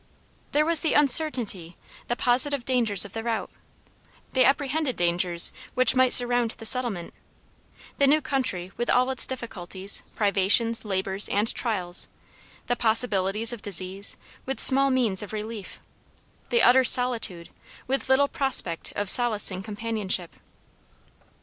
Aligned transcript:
There 0.51 0.65
was 0.65 0.81
the 0.81 0.95
uncertainty; 0.95 1.77
the 2.07 2.15
positive 2.15 2.65
dangers 2.65 3.05
of 3.05 3.13
the 3.13 3.21
route; 3.23 3.51
the 4.33 4.43
apprehended 4.45 4.95
dangers 4.95 5.51
which 5.75 5.93
might 5.93 6.11
surround 6.11 6.49
the 6.57 6.65
settlement; 6.65 7.13
the 7.99 8.07
new 8.07 8.19
country, 8.19 8.71
with 8.77 8.89
all 8.89 9.11
its 9.11 9.27
difficulties, 9.27 10.01
privations, 10.15 10.83
labors, 10.83 11.29
and 11.29 11.53
trials; 11.53 12.07
the 12.65 12.75
possibilities 12.75 13.53
of 13.53 13.61
disease, 13.61 14.17
with 14.47 14.59
small 14.59 14.89
means 14.89 15.21
of 15.21 15.33
relief; 15.33 15.79
the 16.49 16.63
utter 16.63 16.83
solitude, 16.83 17.49
with 17.85 18.09
little 18.09 18.27
prospect 18.27 18.91
of 18.95 19.07
solacing 19.07 19.61
companionship. 19.61 20.35